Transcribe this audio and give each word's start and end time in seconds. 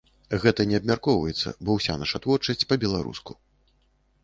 Гэта 0.43 0.63
не 0.71 0.79
абмяркоўваецца, 0.81 1.53
бо 1.67 1.77
ўся 1.81 1.99
наша 2.05 2.23
творчасць 2.25 2.67
па-беларуску. 2.73 3.31